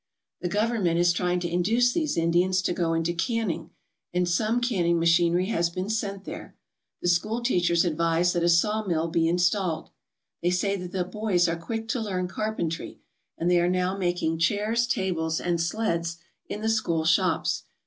The 0.39 0.49
Government 0.49 0.97
is 0.99 1.13
trying 1.13 1.39
to 1.41 1.47
induce 1.47 1.91
these 1.93 2.17
Indians 2.17 2.63
to 2.63 2.73
go 2.73 2.95
into 2.95 3.13
canning 3.13 3.69
and 4.11 4.27
some 4.27 4.59
canning 4.59 4.97
machinery 4.97 5.45
has 5.49 5.69
been 5.69 5.91
sent 5.91 6.23
there. 6.23 6.55
The 7.03 7.07
school 7.07 7.43
teachers 7.43 7.85
advise 7.85 8.33
that 8.33 8.41
a 8.43 8.49
sawmill 8.49 9.09
be 9.09 9.27
installed. 9.27 9.91
They 10.41 10.49
say 10.49 10.75
that 10.75 10.91
the 10.91 11.03
boys 11.03 11.47
are 11.47 11.55
quick 11.55 11.87
to 11.89 12.01
learn 12.01 12.27
carpentry, 12.27 12.97
and 13.37 13.47
they 13.51 13.59
are 13.61 13.69
now 13.69 13.95
making 13.95 14.39
chairs, 14.39 14.87
tables, 14.87 15.39
and 15.39 15.61
sleds 15.61 16.17
in 16.49 16.61
the 16.61 16.69
school 16.69 17.05
shops. 17.05 17.65